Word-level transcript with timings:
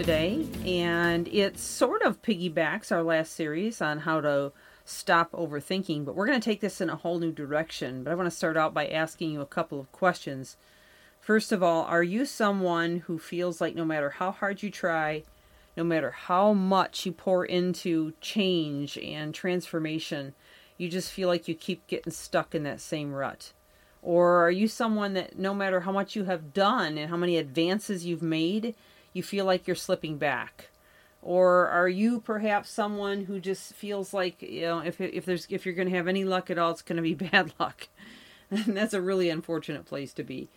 today, 0.00 0.46
and 0.64 1.28
it 1.28 1.58
sort 1.58 2.00
of 2.00 2.22
piggybacks 2.22 2.90
our 2.90 3.02
last 3.02 3.34
series 3.34 3.82
on 3.82 3.98
how 3.98 4.18
to 4.18 4.50
stop 4.82 5.30
overthinking, 5.32 6.06
but 6.06 6.14
we're 6.14 6.26
going 6.26 6.40
to 6.40 6.44
take 6.44 6.62
this 6.62 6.80
in 6.80 6.88
a 6.88 6.96
whole 6.96 7.18
new 7.18 7.30
direction. 7.30 8.02
But 8.02 8.10
I 8.10 8.14
want 8.14 8.26
to 8.26 8.34
start 8.34 8.56
out 8.56 8.72
by 8.72 8.86
asking 8.86 9.30
you 9.30 9.42
a 9.42 9.46
couple 9.46 9.78
of 9.78 9.92
questions. 9.92 10.56
First 11.20 11.52
of 11.52 11.62
all, 11.62 11.82
are 11.82 12.02
you 12.02 12.24
someone 12.24 13.00
who 13.00 13.18
feels 13.18 13.60
like 13.60 13.74
no 13.74 13.84
matter 13.84 14.08
how 14.08 14.30
hard 14.30 14.62
you 14.62 14.70
try, 14.70 15.22
no 15.76 15.84
matter 15.84 16.12
how 16.12 16.54
much 16.54 17.04
you 17.04 17.12
pour 17.12 17.44
into 17.44 18.14
change 18.22 18.96
and 18.96 19.34
transformation, 19.34 20.32
you 20.78 20.88
just 20.88 21.12
feel 21.12 21.28
like 21.28 21.46
you 21.46 21.54
keep 21.54 21.86
getting 21.86 22.10
stuck 22.10 22.54
in 22.54 22.62
that 22.62 22.80
same 22.80 23.12
rut? 23.12 23.52
Or 24.00 24.46
are 24.46 24.50
you 24.50 24.66
someone 24.66 25.12
that 25.12 25.38
no 25.38 25.52
matter 25.52 25.80
how 25.80 25.92
much 25.92 26.16
you 26.16 26.24
have 26.24 26.54
done 26.54 26.96
and 26.96 27.10
how 27.10 27.18
many 27.18 27.36
advances 27.36 28.06
you've 28.06 28.22
made, 28.22 28.74
you 29.12 29.22
feel 29.22 29.44
like 29.44 29.66
you're 29.66 29.76
slipping 29.76 30.18
back? 30.18 30.68
Or 31.22 31.68
are 31.68 31.88
you 31.88 32.20
perhaps 32.20 32.70
someone 32.70 33.26
who 33.26 33.40
just 33.40 33.74
feels 33.74 34.14
like, 34.14 34.40
you 34.40 34.62
know, 34.62 34.78
if 34.80 35.00
if 35.00 35.26
there's 35.26 35.46
if 35.50 35.66
you're 35.66 35.74
going 35.74 35.90
to 35.90 35.96
have 35.96 36.08
any 36.08 36.24
luck 36.24 36.50
at 36.50 36.58
all, 36.58 36.70
it's 36.70 36.82
going 36.82 36.96
to 36.96 37.02
be 37.02 37.14
bad 37.30 37.52
luck. 37.58 37.88
And 38.50 38.64
that's 38.76 38.94
a 38.94 39.00
really 39.00 39.28
unfortunate 39.28 39.84
place 39.84 40.12
to 40.14 40.22
be. 40.22 40.48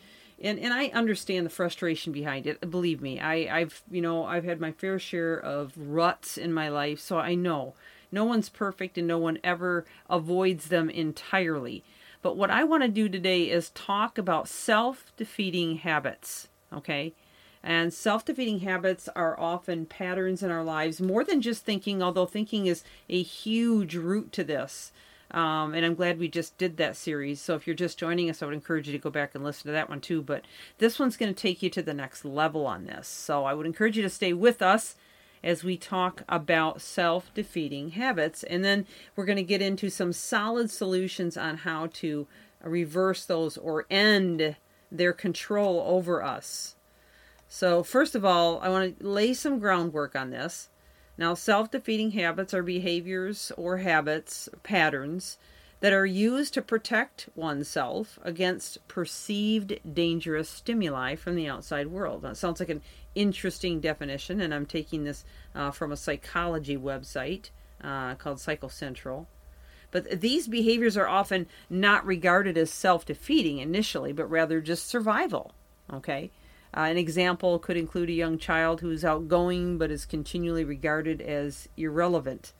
And 0.41 0.59
and 0.59 0.73
I 0.73 0.87
understand 0.87 1.45
the 1.45 1.51
frustration 1.51 2.13
behind 2.13 2.47
it. 2.47 2.69
Believe 2.69 3.01
me, 3.01 3.19
I 3.19 3.59
I've, 3.59 3.83
you 3.91 4.01
know, 4.01 4.25
I've 4.25 4.45
had 4.45 4.61
my 4.61 4.71
fair 4.71 4.99
share 4.99 5.37
of 5.37 5.73
ruts 5.77 6.37
in 6.37 6.53
my 6.53 6.69
life, 6.69 6.99
so 6.99 7.17
I 7.19 7.35
know 7.35 7.73
no 8.13 8.23
one's 8.23 8.47
perfect 8.47 8.97
and 8.97 9.07
no 9.07 9.17
one 9.17 9.39
ever 9.43 9.85
avoids 10.09 10.67
them 10.67 10.89
entirely. 10.89 11.83
But 12.21 12.37
what 12.37 12.51
I 12.51 12.63
want 12.63 12.83
to 12.83 12.89
do 12.89 13.09
today 13.09 13.49
is 13.49 13.71
talk 13.71 14.17
about 14.17 14.47
self 14.47 15.11
defeating 15.17 15.77
habits. 15.77 16.47
Okay? 16.71 17.13
And 17.63 17.93
self 17.93 18.25
defeating 18.25 18.59
habits 18.59 19.07
are 19.15 19.39
often 19.39 19.85
patterns 19.85 20.43
in 20.43 20.51
our 20.51 20.63
lives, 20.63 20.99
more 20.99 21.23
than 21.23 21.41
just 21.41 21.63
thinking, 21.63 22.03
although 22.03 22.25
thinking 22.25 22.65
is 22.65 22.83
a 23.09 23.21
huge 23.21 23.95
root 23.95 24.31
to 24.33 24.43
this. 24.43 24.91
Um, 25.31 25.73
and 25.73 25.83
I'm 25.85 25.95
glad 25.95 26.19
we 26.19 26.27
just 26.27 26.57
did 26.57 26.77
that 26.77 26.95
series. 26.95 27.41
So 27.41 27.55
if 27.55 27.65
you're 27.65 27.75
just 27.75 27.97
joining 27.97 28.29
us, 28.29 28.43
I 28.43 28.45
would 28.45 28.53
encourage 28.53 28.87
you 28.87 28.93
to 28.93 28.99
go 28.99 29.09
back 29.09 29.33
and 29.33 29.43
listen 29.43 29.67
to 29.67 29.71
that 29.71 29.89
one 29.89 30.01
too. 30.01 30.21
But 30.21 30.43
this 30.77 30.99
one's 30.99 31.17
going 31.17 31.33
to 31.33 31.41
take 31.41 31.63
you 31.63 31.69
to 31.71 31.81
the 31.81 31.93
next 31.93 32.23
level 32.23 32.67
on 32.67 32.85
this. 32.85 33.07
So 33.07 33.45
I 33.45 33.53
would 33.53 33.65
encourage 33.65 33.97
you 33.97 34.03
to 34.03 34.09
stay 34.09 34.33
with 34.33 34.61
us 34.61 34.95
as 35.43 35.63
we 35.63 35.75
talk 35.75 36.23
about 36.29 36.81
self 36.81 37.33
defeating 37.33 37.91
habits. 37.91 38.43
And 38.43 38.63
then 38.63 38.85
we're 39.15 39.25
going 39.25 39.37
to 39.37 39.43
get 39.43 39.61
into 39.61 39.89
some 39.89 40.13
solid 40.13 40.69
solutions 40.69 41.35
on 41.35 41.57
how 41.57 41.87
to 41.93 42.27
reverse 42.61 43.25
those 43.25 43.57
or 43.57 43.85
end 43.89 44.55
their 44.91 45.13
control 45.13 45.83
over 45.87 46.21
us. 46.21 46.75
So, 47.55 47.83
first 47.83 48.15
of 48.15 48.25
all, 48.25 48.59
I 48.61 48.69
want 48.69 48.99
to 48.99 49.07
lay 49.07 49.31
some 49.35 49.59
groundwork 49.59 50.15
on 50.15 50.31
this. 50.31 50.69
Now, 51.19 51.35
self 51.35 51.69
defeating 51.69 52.09
habits 52.09 52.51
are 52.51 52.63
behaviors 52.63 53.51
or 53.55 53.77
habits, 53.77 54.49
patterns 54.63 55.37
that 55.79 55.93
are 55.93 56.03
used 56.03 56.55
to 56.55 56.63
protect 56.63 57.29
oneself 57.35 58.17
against 58.23 58.79
perceived 58.87 59.79
dangerous 59.93 60.49
stimuli 60.49 61.13
from 61.15 61.35
the 61.35 61.47
outside 61.47 61.89
world. 61.89 62.23
Now, 62.23 62.33
sounds 62.33 62.59
like 62.59 62.69
an 62.69 62.81
interesting 63.13 63.79
definition, 63.79 64.41
and 64.41 64.51
I'm 64.51 64.65
taking 64.65 65.03
this 65.03 65.23
uh, 65.53 65.69
from 65.69 65.91
a 65.91 65.95
psychology 65.95 66.75
website 66.75 67.51
uh, 67.83 68.15
called 68.15 68.39
Psychocentral. 68.39 69.27
But 69.91 70.21
these 70.21 70.47
behaviors 70.47 70.97
are 70.97 71.07
often 71.07 71.45
not 71.69 72.03
regarded 72.03 72.57
as 72.57 72.71
self 72.71 73.05
defeating 73.05 73.59
initially, 73.59 74.11
but 74.11 74.25
rather 74.25 74.59
just 74.59 74.87
survival. 74.87 75.53
Okay? 75.93 76.31
Uh, 76.75 76.81
an 76.81 76.97
example 76.97 77.59
could 77.59 77.77
include 77.77 78.09
a 78.09 78.13
young 78.13 78.37
child 78.37 78.81
who 78.81 78.89
is 78.89 79.05
outgoing 79.05 79.77
but 79.77 79.91
is 79.91 80.05
continually 80.05 80.63
regarded 80.63 81.21
as 81.21 81.69
irrelevant. 81.77 82.53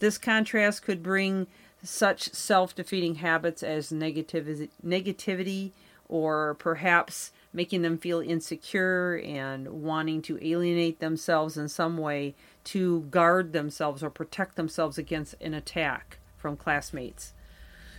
This 0.00 0.18
contrast 0.18 0.82
could 0.82 1.02
bring 1.02 1.46
such 1.82 2.32
self 2.32 2.74
defeating 2.74 3.16
habits 3.16 3.62
as 3.62 3.92
negativ- 3.92 4.68
negativity 4.84 5.72
or 6.08 6.54
perhaps 6.54 7.32
making 7.52 7.82
them 7.82 7.96
feel 7.96 8.20
insecure 8.20 9.20
and 9.24 9.68
wanting 9.68 10.20
to 10.22 10.38
alienate 10.44 10.98
themselves 10.98 11.56
in 11.56 11.68
some 11.68 11.96
way 11.96 12.34
to 12.64 13.02
guard 13.02 13.52
themselves 13.52 14.02
or 14.02 14.10
protect 14.10 14.56
themselves 14.56 14.98
against 14.98 15.34
an 15.40 15.54
attack 15.54 16.18
from 16.36 16.56
classmates. 16.56 17.32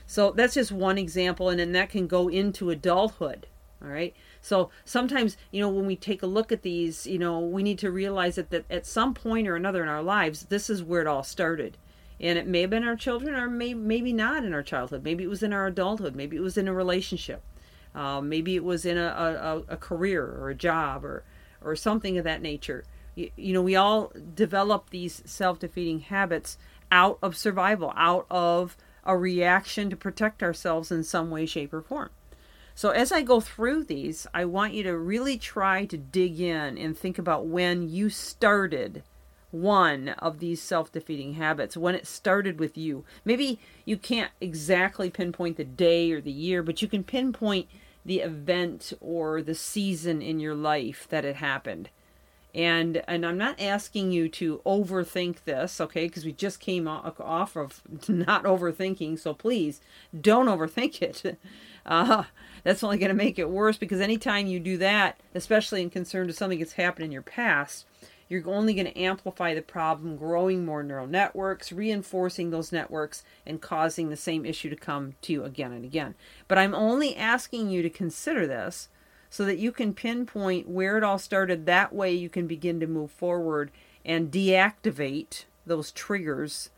So 0.05 0.31
that's 0.31 0.53
just 0.53 0.71
one 0.71 0.97
example, 0.97 1.49
and 1.49 1.59
then 1.59 1.71
that 1.71 1.89
can 1.89 2.05
go 2.05 2.27
into 2.27 2.69
adulthood. 2.69 3.47
All 3.85 3.91
right. 3.91 4.15
So 4.41 4.71
sometimes, 4.83 5.37
you 5.51 5.61
know, 5.61 5.69
when 5.69 5.85
we 5.85 5.95
take 5.95 6.23
a 6.23 6.27
look 6.27 6.51
at 6.51 6.63
these, 6.63 7.05
you 7.05 7.19
know, 7.19 7.39
we 7.39 7.61
need 7.61 7.77
to 7.79 7.91
realize 7.91 8.35
that, 8.35 8.49
that 8.49 8.65
at 8.69 8.87
some 8.87 9.13
point 9.13 9.47
or 9.47 9.55
another 9.55 9.83
in 9.83 9.89
our 9.89 10.01
lives, 10.01 10.45
this 10.45 10.69
is 10.71 10.81
where 10.81 11.01
it 11.01 11.07
all 11.07 11.21
started. 11.21 11.77
And 12.19 12.39
it 12.39 12.47
may 12.47 12.61
have 12.61 12.71
been 12.71 12.83
our 12.83 12.95
children 12.95 13.35
or 13.35 13.47
may, 13.47 13.75
maybe 13.75 14.11
not 14.11 14.43
in 14.43 14.53
our 14.53 14.63
childhood. 14.63 15.03
Maybe 15.03 15.23
it 15.23 15.29
was 15.29 15.43
in 15.43 15.53
our 15.53 15.67
adulthood. 15.67 16.15
Maybe 16.15 16.35
it 16.35 16.41
was 16.41 16.57
in 16.57 16.67
a 16.67 16.73
relationship. 16.73 17.43
Uh, 17.93 18.21
maybe 18.21 18.55
it 18.55 18.63
was 18.63 18.85
in 18.85 18.97
a, 18.97 19.63
a, 19.69 19.73
a, 19.73 19.77
career 19.77 20.25
or 20.25 20.49
a 20.49 20.55
job 20.55 21.05
or, 21.05 21.23
or 21.61 21.75
something 21.75 22.17
of 22.17 22.23
that 22.23 22.41
nature. 22.41 22.83
You, 23.13 23.29
you 23.35 23.53
know, 23.53 23.61
we 23.61 23.75
all 23.75 24.11
develop 24.33 24.89
these 24.89 25.21
self 25.25 25.59
defeating 25.59 25.99
habits 25.99 26.57
out 26.91 27.19
of 27.21 27.37
survival, 27.37 27.93
out 27.95 28.25
of 28.29 28.75
a 29.05 29.15
reaction 29.15 29.89
to 29.91 29.95
protect 29.95 30.41
ourselves 30.41 30.91
in 30.91 31.03
some 31.03 31.29
way, 31.29 31.45
shape, 31.45 31.73
or 31.73 31.81
form. 31.81 32.09
So, 32.77 32.89
as 32.89 33.13
I 33.13 33.21
go 33.21 33.39
through 33.39 33.85
these, 33.85 34.27
I 34.33 34.43
want 34.43 34.73
you 34.73 34.83
to 34.83 34.97
really 34.97 35.37
try 35.37 35.85
to 35.85 35.97
dig 35.97 36.41
in 36.41 36.77
and 36.77 36.97
think 36.97 37.17
about 37.17 37.45
when 37.45 37.87
you 37.87 38.09
started 38.09 39.01
one 39.49 40.09
of 40.09 40.39
these 40.39 40.61
self 40.61 40.91
defeating 40.91 41.35
habits 41.35 41.77
when 41.77 41.95
it 41.95 42.05
started 42.05 42.59
with 42.59 42.77
you. 42.77 43.05
Maybe 43.23 43.59
you 43.85 43.95
can't 43.95 44.31
exactly 44.41 45.09
pinpoint 45.09 45.55
the 45.55 45.63
day 45.63 46.11
or 46.11 46.19
the 46.19 46.31
year, 46.31 46.61
but 46.61 46.81
you 46.81 46.89
can 46.89 47.05
pinpoint 47.05 47.69
the 48.03 48.19
event 48.19 48.91
or 48.99 49.41
the 49.41 49.55
season 49.55 50.21
in 50.21 50.41
your 50.41 50.53
life 50.53 51.07
that 51.09 51.23
it 51.23 51.37
happened. 51.37 51.89
And 52.55 53.03
and 53.05 53.25
I'm 53.25 53.37
not 53.37 53.59
asking 53.59 54.13
you 54.13 54.29
to 54.29 54.61
overthink 54.65 55.43
this, 55.43 55.81
okay? 55.81 56.07
Because 56.07 56.23
we 56.23 56.31
just 56.31 56.61
came 56.61 56.87
off 56.87 57.57
of 57.57 57.81
not 58.07 58.45
overthinking, 58.45 59.19
so 59.19 59.33
please 59.33 59.81
don't 60.19 60.47
overthink 60.47 61.01
it. 61.01 61.37
Uh, 61.87 62.23
that's 62.63 62.83
only 62.83 62.97
going 62.97 63.09
to 63.09 63.13
make 63.13 63.37
it 63.37 63.47
worse 63.47 63.77
because 63.77 64.01
anytime 64.01 64.47
you 64.47 64.59
do 64.59 64.75
that, 64.75 65.19
especially 65.35 65.83
in 65.83 65.91
concern 65.91 66.25
to 66.25 66.33
something 66.33 66.57
that's 66.57 66.73
happened 66.73 67.05
in 67.05 67.11
your 67.11 67.21
past, 67.21 67.85
you're 68.27 68.49
only 68.49 68.73
going 68.73 68.87
to 68.87 68.99
amplify 68.99 69.53
the 69.53 69.61
problem, 69.61 70.17
growing 70.17 70.65
more 70.65 70.81
neural 70.81 71.05
networks, 71.05 71.71
reinforcing 71.71 72.49
those 72.49 72.71
networks, 72.71 73.23
and 73.45 73.61
causing 73.61 74.09
the 74.09 74.17
same 74.17 74.45
issue 74.45 74.69
to 74.69 74.75
come 74.75 75.13
to 75.21 75.31
you 75.31 75.43
again 75.43 75.71
and 75.71 75.85
again. 75.85 76.15
But 76.47 76.57
I'm 76.57 76.73
only 76.73 77.15
asking 77.15 77.69
you 77.69 77.83
to 77.83 77.89
consider 77.89 78.47
this 78.47 78.89
so 79.35 79.43
that 79.43 79.59
you 79.59 79.69
can 79.69 79.93
pinpoint 79.93 80.65
where 80.65 80.95
it 80.95 81.03
all 81.03 81.19
started. 81.19 81.65
That 81.65 81.91
way, 81.91 82.13
you 82.13 82.29
can 82.29 82.47
begin 82.47 82.79
to 82.79 82.87
move 82.87 83.11
forward 83.11 83.69
and 84.05 84.31
deactivate 84.31 85.43
those 85.65 85.91
triggers 85.91 86.69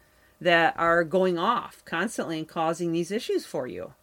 that 0.41 0.73
are 0.75 1.03
going 1.03 1.37
off 1.37 1.85
constantly 1.85 2.39
and 2.39 2.47
causing 2.47 2.91
these 2.91 3.11
issues 3.11 3.45
for 3.45 3.67
you. 3.67 3.93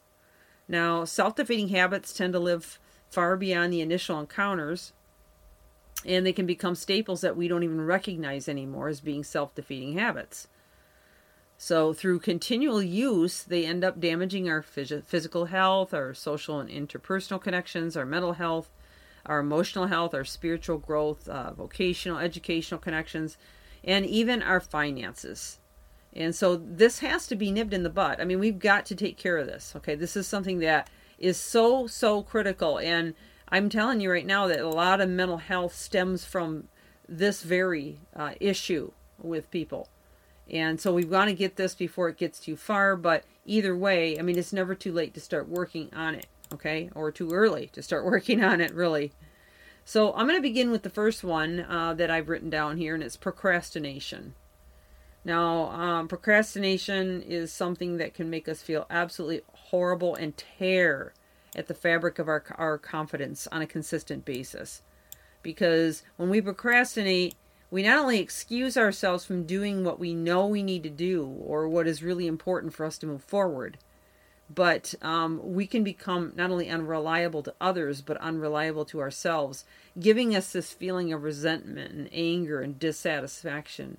Now, 0.68 1.04
self 1.04 1.34
defeating 1.34 1.70
habits 1.70 2.12
tend 2.12 2.32
to 2.34 2.38
live 2.38 2.78
far 3.10 3.36
beyond 3.36 3.72
the 3.72 3.80
initial 3.80 4.20
encounters 4.20 4.92
and 6.06 6.24
they 6.24 6.32
can 6.32 6.46
become 6.46 6.76
staples 6.76 7.22
that 7.22 7.36
we 7.36 7.48
don't 7.48 7.64
even 7.64 7.84
recognize 7.84 8.48
anymore 8.48 8.86
as 8.86 9.00
being 9.00 9.24
self 9.24 9.52
defeating 9.56 9.98
habits. 9.98 10.46
So, 11.66 11.94
through 11.94 12.18
continual 12.18 12.82
use, 12.82 13.42
they 13.42 13.64
end 13.64 13.84
up 13.84 13.98
damaging 13.98 14.50
our 14.50 14.60
phys- 14.60 15.02
physical 15.02 15.46
health, 15.46 15.94
our 15.94 16.12
social 16.12 16.60
and 16.60 16.68
interpersonal 16.68 17.40
connections, 17.40 17.96
our 17.96 18.04
mental 18.04 18.34
health, 18.34 18.68
our 19.24 19.38
emotional 19.38 19.86
health, 19.86 20.12
our 20.12 20.26
spiritual 20.26 20.76
growth, 20.76 21.26
uh, 21.26 21.54
vocational, 21.54 22.18
educational 22.18 22.78
connections, 22.78 23.38
and 23.82 24.04
even 24.04 24.42
our 24.42 24.60
finances. 24.60 25.58
And 26.12 26.34
so, 26.34 26.54
this 26.54 26.98
has 26.98 27.26
to 27.28 27.34
be 27.34 27.50
nipped 27.50 27.72
in 27.72 27.82
the 27.82 27.88
bud. 27.88 28.20
I 28.20 28.26
mean, 28.26 28.40
we've 28.40 28.58
got 28.58 28.84
to 28.84 28.94
take 28.94 29.16
care 29.16 29.38
of 29.38 29.46
this. 29.46 29.72
Okay, 29.74 29.94
this 29.94 30.18
is 30.18 30.26
something 30.26 30.58
that 30.58 30.90
is 31.18 31.38
so, 31.38 31.86
so 31.86 32.22
critical. 32.22 32.78
And 32.78 33.14
I'm 33.48 33.70
telling 33.70 34.02
you 34.02 34.10
right 34.10 34.26
now 34.26 34.48
that 34.48 34.60
a 34.60 34.68
lot 34.68 35.00
of 35.00 35.08
mental 35.08 35.38
health 35.38 35.74
stems 35.74 36.26
from 36.26 36.68
this 37.08 37.42
very 37.42 38.00
uh, 38.14 38.32
issue 38.38 38.92
with 39.18 39.50
people. 39.50 39.88
And 40.50 40.80
so 40.80 40.92
we've 40.92 41.10
got 41.10 41.24
to 41.26 41.32
get 41.32 41.56
this 41.56 41.74
before 41.74 42.08
it 42.08 42.18
gets 42.18 42.38
too 42.38 42.56
far. 42.56 42.96
But 42.96 43.24
either 43.44 43.76
way, 43.76 44.18
I 44.18 44.22
mean, 44.22 44.38
it's 44.38 44.52
never 44.52 44.74
too 44.74 44.92
late 44.92 45.14
to 45.14 45.20
start 45.20 45.48
working 45.48 45.90
on 45.94 46.14
it, 46.14 46.26
okay? 46.52 46.90
Or 46.94 47.10
too 47.10 47.32
early 47.32 47.68
to 47.68 47.82
start 47.82 48.04
working 48.06 48.42
on 48.42 48.60
it, 48.60 48.74
really. 48.74 49.12
So 49.84 50.14
I'm 50.14 50.26
going 50.26 50.38
to 50.38 50.42
begin 50.42 50.70
with 50.70 50.82
the 50.82 50.90
first 50.90 51.22
one 51.22 51.60
uh, 51.60 51.94
that 51.94 52.10
I've 52.10 52.28
written 52.28 52.50
down 52.50 52.78
here, 52.78 52.94
and 52.94 53.02
it's 53.02 53.16
procrastination. 53.16 54.34
Now, 55.24 55.70
um, 55.70 56.08
procrastination 56.08 57.22
is 57.22 57.52
something 57.52 57.96
that 57.96 58.14
can 58.14 58.28
make 58.28 58.48
us 58.48 58.62
feel 58.62 58.86
absolutely 58.90 59.42
horrible 59.52 60.14
and 60.14 60.36
tear 60.36 61.14
at 61.56 61.66
the 61.66 61.74
fabric 61.74 62.18
of 62.18 62.28
our, 62.28 62.42
our 62.56 62.78
confidence 62.78 63.46
on 63.50 63.62
a 63.62 63.66
consistent 63.66 64.24
basis. 64.24 64.82
Because 65.42 66.02
when 66.16 66.30
we 66.30 66.40
procrastinate, 66.40 67.34
we 67.74 67.82
not 67.82 67.98
only 67.98 68.20
excuse 68.20 68.76
ourselves 68.76 69.24
from 69.24 69.42
doing 69.42 69.82
what 69.82 69.98
we 69.98 70.14
know 70.14 70.46
we 70.46 70.62
need 70.62 70.84
to 70.84 70.88
do 70.88 71.26
or 71.44 71.68
what 71.68 71.88
is 71.88 72.04
really 72.04 72.28
important 72.28 72.72
for 72.72 72.86
us 72.86 72.96
to 72.96 73.04
move 73.04 73.24
forward, 73.24 73.78
but 74.48 74.94
um, 75.02 75.40
we 75.42 75.66
can 75.66 75.82
become 75.82 76.32
not 76.36 76.52
only 76.52 76.70
unreliable 76.70 77.42
to 77.42 77.52
others, 77.60 78.00
but 78.00 78.16
unreliable 78.18 78.84
to 78.84 79.00
ourselves, 79.00 79.64
giving 79.98 80.36
us 80.36 80.52
this 80.52 80.72
feeling 80.72 81.12
of 81.12 81.24
resentment 81.24 81.92
and 81.92 82.08
anger 82.12 82.60
and 82.60 82.78
dissatisfaction. 82.78 83.96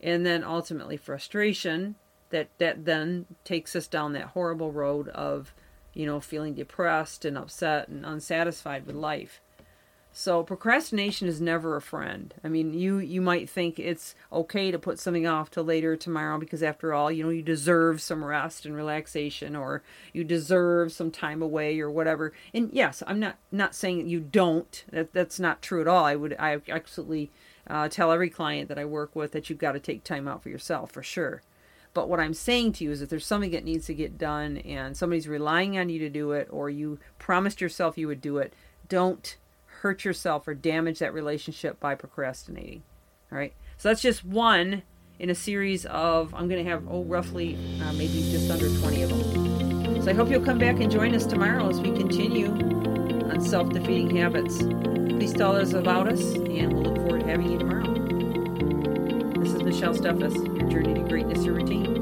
And 0.00 0.26
then 0.26 0.42
ultimately 0.42 0.96
frustration 0.96 1.94
that, 2.30 2.48
that 2.58 2.86
then 2.86 3.26
takes 3.44 3.76
us 3.76 3.86
down 3.86 4.14
that 4.14 4.30
horrible 4.30 4.72
road 4.72 5.10
of, 5.10 5.54
you 5.94 6.06
know, 6.06 6.18
feeling 6.18 6.54
depressed 6.54 7.24
and 7.24 7.38
upset 7.38 7.86
and 7.86 8.04
unsatisfied 8.04 8.84
with 8.84 8.96
life. 8.96 9.40
So 10.18 10.42
procrastination 10.42 11.28
is 11.28 11.42
never 11.42 11.76
a 11.76 11.82
friend. 11.82 12.32
I 12.42 12.48
mean, 12.48 12.72
you 12.72 12.96
you 12.96 13.20
might 13.20 13.50
think 13.50 13.78
it's 13.78 14.14
okay 14.32 14.70
to 14.70 14.78
put 14.78 14.98
something 14.98 15.26
off 15.26 15.50
till 15.50 15.62
later 15.62 15.94
tomorrow 15.94 16.38
because 16.38 16.62
after 16.62 16.94
all, 16.94 17.12
you 17.12 17.22
know, 17.22 17.28
you 17.28 17.42
deserve 17.42 18.00
some 18.00 18.24
rest 18.24 18.64
and 18.64 18.74
relaxation 18.74 19.54
or 19.54 19.82
you 20.14 20.24
deserve 20.24 20.90
some 20.90 21.10
time 21.10 21.42
away 21.42 21.78
or 21.80 21.90
whatever. 21.90 22.32
And 22.54 22.70
yes, 22.72 23.02
I'm 23.06 23.20
not 23.20 23.36
not 23.52 23.74
saying 23.74 24.08
you 24.08 24.20
don't. 24.20 24.86
That 24.90 25.12
that's 25.12 25.38
not 25.38 25.60
true 25.60 25.82
at 25.82 25.86
all. 25.86 26.06
I 26.06 26.16
would 26.16 26.34
I 26.38 26.62
absolutely 26.66 27.30
uh, 27.66 27.90
tell 27.90 28.10
every 28.10 28.30
client 28.30 28.70
that 28.70 28.78
I 28.78 28.86
work 28.86 29.14
with 29.14 29.32
that 29.32 29.50
you've 29.50 29.58
got 29.58 29.72
to 29.72 29.80
take 29.80 30.02
time 30.02 30.26
out 30.26 30.42
for 30.42 30.48
yourself 30.48 30.92
for 30.92 31.02
sure. 31.02 31.42
But 31.92 32.08
what 32.08 32.20
I'm 32.20 32.32
saying 32.32 32.72
to 32.74 32.84
you 32.84 32.90
is 32.90 33.00
that 33.00 33.10
there's 33.10 33.26
something 33.26 33.50
that 33.50 33.64
needs 33.64 33.84
to 33.84 33.94
get 33.94 34.16
done 34.16 34.56
and 34.56 34.96
somebody's 34.96 35.28
relying 35.28 35.76
on 35.78 35.90
you 35.90 35.98
to 35.98 36.08
do 36.08 36.32
it 36.32 36.48
or 36.50 36.70
you 36.70 37.00
promised 37.18 37.60
yourself 37.60 37.98
you 37.98 38.08
would 38.08 38.22
do 38.22 38.38
it, 38.38 38.54
don't 38.88 39.36
hurt 39.86 40.04
yourself 40.04 40.48
or 40.48 40.54
damage 40.54 40.98
that 40.98 41.14
relationship 41.14 41.78
by 41.78 41.94
procrastinating. 41.94 42.82
All 43.30 43.38
right. 43.38 43.52
So 43.78 43.88
that's 43.88 44.02
just 44.02 44.24
one 44.24 44.82
in 45.20 45.30
a 45.30 45.34
series 45.34 45.86
of, 45.86 46.34
I'm 46.34 46.48
going 46.48 46.64
to 46.64 46.68
have, 46.68 46.82
oh, 46.90 47.04
roughly 47.04 47.56
uh, 47.80 47.92
maybe 47.92 48.28
just 48.32 48.50
under 48.50 48.68
20 48.80 49.02
of 49.02 49.10
them. 49.10 50.02
So 50.02 50.10
I 50.10 50.12
hope 50.12 50.28
you'll 50.28 50.44
come 50.44 50.58
back 50.58 50.80
and 50.80 50.90
join 50.90 51.14
us 51.14 51.24
tomorrow 51.24 51.68
as 51.68 51.80
we 51.80 51.92
continue 51.92 52.48
on 52.50 53.40
self 53.40 53.70
defeating 53.70 54.16
habits. 54.16 54.58
Please 54.58 55.32
tell 55.32 55.54
us 55.54 55.72
about 55.72 56.08
us, 56.08 56.34
and 56.34 56.72
we'll 56.72 56.82
look 56.82 56.96
forward 56.96 57.20
to 57.20 57.26
having 57.28 57.52
you 57.52 57.58
tomorrow. 57.58 57.86
This 59.40 59.52
is 59.52 59.62
Michelle 59.62 59.94
Steffes, 59.94 60.34
your 60.60 60.68
journey 60.68 60.94
to 60.94 61.08
greatness, 61.08 61.44
your 61.44 61.54
routine. 61.54 61.95